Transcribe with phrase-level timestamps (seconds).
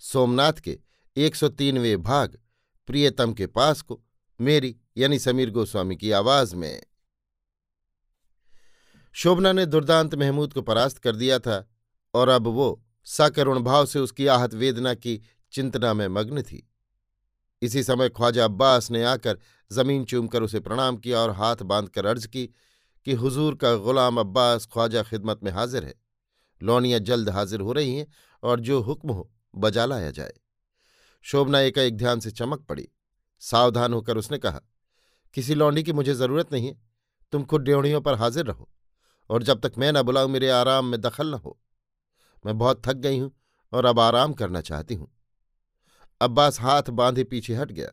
[0.00, 0.78] सोमनाथ के
[1.16, 2.38] 103वें भाग,
[2.86, 4.02] प्रियतम के पास को,
[4.40, 6.82] मेरी यानी समीर गोस्वामी की आवाज़ में।
[9.12, 11.68] शोभना ने दुर्दांत महमूद को परास्त कर दिया था
[12.14, 16.70] और अब वो सकरुण भाव से उसकी आहत वेदना की चिंतना में मग्न थी।
[17.62, 19.38] इसी समय ख्वाजा अब्बास ने आकर
[19.72, 22.46] ज़मीन चूमकर उसे प्रणाम किया और हाथ बांधकर अर्ज़ की
[23.04, 25.94] कि हुजूर का गुलाम अब्बास ख्वाजा खिदमत में हाजिर है।
[26.62, 28.06] लौनियाँ जल्द हाजिर हो रही हैं
[28.42, 30.32] और जो हुक्म हो बजा लाया जाए।
[31.24, 32.88] शोभना एकाएक ध्यान से चमक पड़ी।
[33.42, 34.60] सावधान होकर उसने कहा,
[35.34, 36.78] किसी लौंडी की मुझे ज़रूरत नहीं है।
[37.32, 38.68] तुम खुद ड्योढ़ियों पर हाजिर रहो
[39.30, 41.58] और जब तक मैं न बुलाऊं, मेरे आराम में दखल न हो।
[42.44, 43.30] मैं बहुत थक गई हूँ
[43.72, 45.10] और अब आराम करना चाहती हूँ।
[46.20, 47.90] अब्बास हाथ बांधे पीछे हट गया।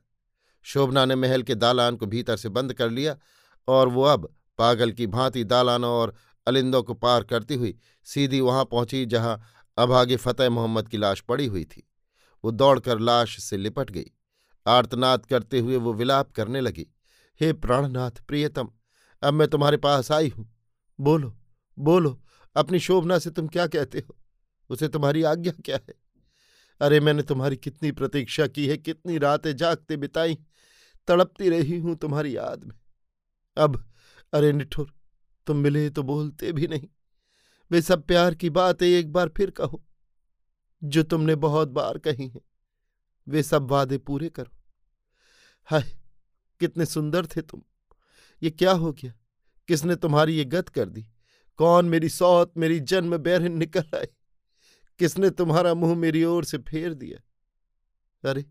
[0.66, 3.16] शोभना ने महल के दालान को भीतर से बंद कर लिया
[3.68, 6.14] और वो अब पागल की भांति दालानों और
[6.48, 9.42] अलिंदों को पार करती हुई सीधी वहाँ पहुँची, जहाँ
[9.78, 11.88] अभागे फतेह मोहम्मद की लाश पड़ी हुई थी।
[12.44, 14.12] वो दौड़कर लाश से लिपट गई।
[14.68, 16.88] आर्तनाद करते हुए वो विलाप करने लगी,
[17.42, 18.70] हे प्राणनाथ, प्रियतम,
[19.24, 20.50] अब मैं तुम्हारे पास आई हूँ।
[21.00, 21.38] बोलो
[21.80, 22.24] बोलो,
[22.56, 24.18] अपनी शोभना से तुम क्या कहते हो?
[24.70, 25.94] उसे तुम्हारी आज्ञा क्या है?
[26.82, 30.38] अरे, मैंने तुम्हारी कितनी प्रतीक्षा की है, कितनी रातें जागते बिताई,
[31.08, 32.76] तड़पती रही हूँ तुम्हारी याद में।
[33.58, 33.90] अब,
[34.34, 34.94] अरे निठुर,
[35.48, 36.88] तुम मिले तो बोलते भी नहीं।
[37.72, 39.86] वे सब प्यार की बातें एक बार फिर कहो,
[40.84, 42.42] जो तुमने बहुत बार कही हैं।
[43.28, 44.58] वे सब वादे पूरे करो।
[45.66, 45.98] हाय,
[46.60, 47.62] कितने सुंदर थे तुम।
[48.44, 49.14] ये क्या हो गया?
[49.68, 51.10] किसने तुम्हारी ये गत कर दी?
[51.58, 54.06] कौन मेरी सौत, मेरी जन्म बैरन निकल आई?
[55.00, 57.24] किसने तुम्हारा मुँह मेरी ओर से फेर दिया?
[58.30, 58.46] अरे,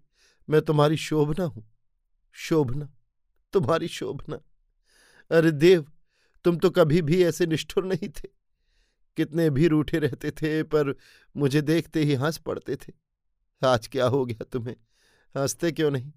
[0.50, 1.72] मैं तुम्हारी शोभना हूँ।
[2.32, 2.94] शोभना,
[3.52, 4.36] तुम्हारी शोभना।
[5.36, 5.92] अरे देव,
[6.44, 8.35] तुम तो कभी भी ऐसे निष्ठुर नहीं थे।
[9.16, 10.96] कितने भी रूठे रहते थे, पर
[11.36, 12.92] मुझे देखते ही हंस पड़ते थे।
[13.66, 14.76] आज क्या हो गया तुम्हें?
[15.36, 16.12] हँसते क्यों नहीं?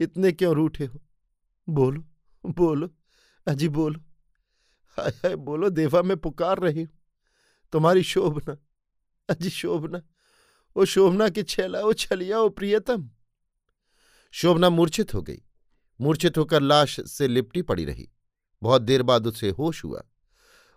[0.00, 1.00] इतने क्यों रूठे हो?
[1.68, 2.04] बोलो
[2.46, 2.90] बोलो,
[3.48, 4.00] अजी बोलो।
[4.88, 6.98] हाय हाय, बोलो, देवा मैं पुकार रही हूँ।
[7.72, 8.56] तुम्हारी शोभना,
[9.28, 10.02] अजी शोभना,
[10.76, 13.10] ओ शोभना की छेला, ओ छलिया, ओ प्रियतम।
[14.30, 15.42] शोभना मूर्छित हो गई।
[16.00, 18.10] मूर्छित होकर लाश से लिपटी पड़ी रही।
[18.62, 20.02] बहुत देर बाद उसे होश हुआ।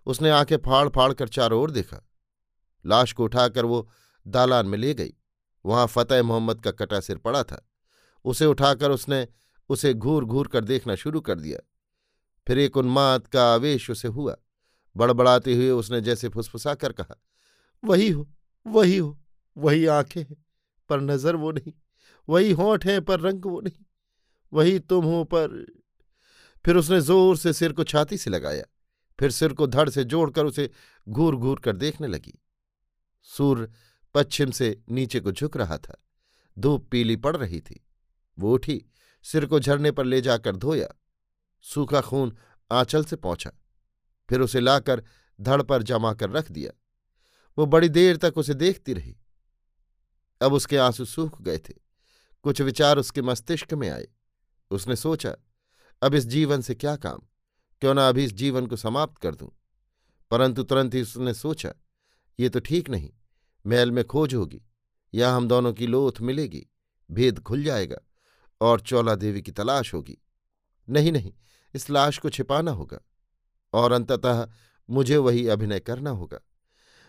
[0.06, 2.04] उसने आँखें फाड़ फाड़ कर चारों ओर देखा।
[2.84, 3.88] लाश को उठाकर वो
[4.26, 5.12] दालान में ले गई।
[5.64, 7.68] वहाँ फतेह मोहम्मद का कटा सिर पड़ा था।
[8.24, 9.26] उसे उठाकर उसने
[9.70, 11.58] उसे घूर घूर कर देखना शुरू कर दिया।
[12.46, 14.36] फिर एक उन्माद का आवेश उसे हुआ।
[14.96, 17.16] बड़बड़ाते हुए उसने जैसे फुसफुसा कर कहा,
[17.84, 18.28] वही हो
[18.66, 19.18] वही हो,
[19.56, 20.36] वही आँखें हैं,
[20.90, 21.72] पर नज़र वो नहीं,
[22.28, 23.84] वही होठ हैं, पर रंग वो नहीं,
[24.52, 25.64] वही तुम हो, पर
[26.64, 28.64] फिर उसने ज़ोर से सिर को छाती से लगाया।
[29.20, 30.70] फिर सिर को धड़ से जोड़कर उसे
[31.08, 32.34] घूर घूर कर देखने लगी।
[33.22, 33.72] सूर्य
[34.14, 36.04] पश्चिम से नीचे को झुक रहा था।
[36.58, 37.86] धूप पीली पड़ रही थी।
[38.38, 38.84] वो उठी,
[39.22, 40.88] सिर को झरने पर ले जाकर धोया।
[41.62, 42.36] सूखा खून
[42.72, 43.50] आंचल से पहुँचा।
[44.28, 45.04] फिर उसे लाकर
[45.40, 46.70] धड़ पर जमा कर रख दिया।
[47.58, 49.16] वो बड़ी देर तक उसे देखती रही।
[50.42, 51.74] अब उसके आँसू सूख गए थे।
[52.42, 54.08] कुछ विचार उसके मस्तिष्क में आए।
[54.70, 55.36] उसने सोचा,
[56.02, 57.18] अब इस जीवन से क्या काम?
[57.80, 59.50] क्यों ना अभी इस जीवन को समाप्त कर दूँ?
[60.30, 61.72] परंतु तुरंत ही उसने सोचा,
[62.40, 63.10] ये तो ठीक नहीं,
[63.66, 64.62] मैल में खोज होगी,
[65.14, 66.66] या हम दोनों की लोथ मिलेगी,
[67.10, 67.96] भेद खुल जाएगा
[68.60, 70.18] और चौला देवी की तलाश होगी।
[70.88, 71.32] नहीं नहीं,
[71.74, 72.98] इस लाश को छिपाना होगा
[73.72, 74.48] और अंततः
[74.90, 76.40] मुझे वही अभिनय करना होगा।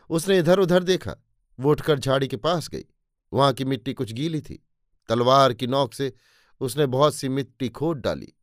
[0.09, 1.15] उसने इधर उधर देखा,
[1.59, 2.85] वो उठकर झाड़ी के पास गई,
[3.33, 4.67] वहाँ की मिट्टी कुछ गीली थी।
[5.09, 6.13] तलवार की नोक से
[6.61, 8.33] उसने बहुत सी मिट्टी खोद डाली,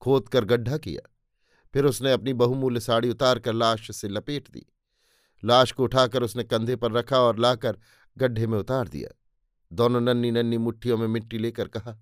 [0.00, 1.10] खोद कर गड्ढा किया।
[1.74, 4.66] फिर उसने अपनी बहुमूल्य साड़ी उतार कर लाश से लपेट दी।
[5.44, 7.78] लाश को उठाकर उसने कंधे पर रखा और लाकर
[8.18, 9.08] गड्ढे में उतार दिया।
[9.72, 11.98] दोनों नन्नी नन्नी मुट्ठियों में मिट्टी लेकर कहा,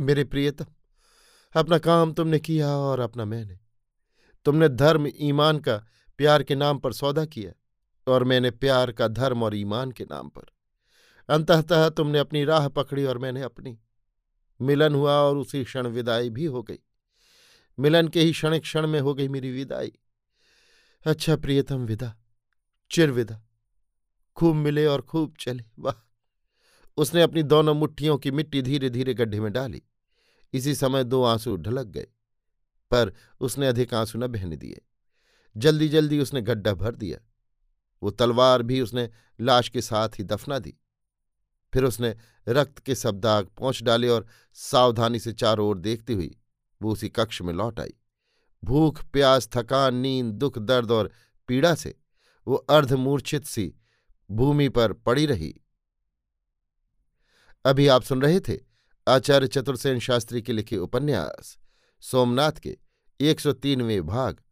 [0.00, 0.66] मेरे प्रियतम,
[1.56, 3.58] अपना काम तुमने किया और अपना मैंने।
[4.44, 5.76] तुमने धर्म ईमान का
[6.18, 7.52] प्यार के नाम पर सौदा किया
[8.12, 10.46] और मैंने प्यार का धर्म और ईमान के नाम पर।
[11.28, 13.78] अंततः तुमने अपनी राह पकड़ी और मैंने अपनी।
[14.60, 16.78] मिलन हुआ और उसी क्षण विदाई भी हो गई।
[17.78, 19.92] मिलन के ही क्षण क्षण में हो गई मेरी विदाई।
[21.06, 22.14] अच्छा प्रियतम विदा,
[22.90, 23.40] चिर विदा।
[24.36, 25.94] खूब मिले और खूब चले, वाह।
[26.96, 29.82] उसने अपनी दोनों मुट्ठियों की मिट्टी धीरे धीरे गड्ढे में डाली।
[30.52, 32.06] इसी समय दो आँसू ढलक गए,
[32.90, 34.80] पर उसने अधिक आँसू न बहने दिए।
[35.56, 37.18] जल्दी जल्दी उसने गड्ढा भर दिया।
[38.02, 40.76] वो तलवार भी उसने लाश के साथ ही दफना दी।
[41.74, 42.16] फिर उसने
[42.48, 46.36] रक्त के सब दाग पहुँच डाले और सावधानी से चारों ओर देखती हुई
[46.82, 47.94] वो उसी कक्ष में लौट आई।
[48.64, 51.10] भूख, प्यास, थकान, नींद, दुख, दर्द और
[51.48, 51.98] पीड़ा से
[52.48, 53.74] वो अर्धमूर्छित सी
[54.30, 55.60] भूमि पर पड़ी रही।
[57.64, 58.58] अभी आप सुन रहे थे
[59.08, 61.58] आचार्य चतुर्सेन शास्त्री के लिखे उपन्यास,
[62.00, 62.78] सोमनाथ के
[63.20, 64.42] एक सौ तीनवें भाग,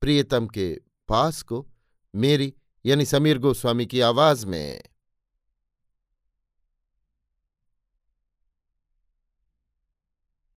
[0.00, 1.68] प्रियतम के पास को,
[2.14, 2.54] मेरी
[2.86, 4.82] यानी समीर गोस्वामी की आवाज़ में।